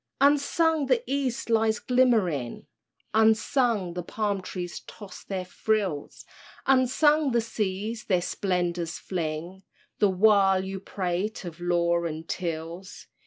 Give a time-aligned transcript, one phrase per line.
[0.19, 2.65] Unsung the East lies glimmering,
[3.13, 6.25] Unsung the palm trees toss their frills,
[6.65, 9.61] Unsung the seas their splendors fling,
[9.99, 13.05] The while you prate of laws and tills.